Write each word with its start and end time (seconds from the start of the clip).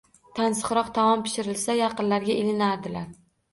Tansiqroq 0.37 0.89
taom 0.95 1.21
pishirilsa, 1.27 1.77
yaqinlarga 1.83 2.41
ilinardilar. 2.47 3.09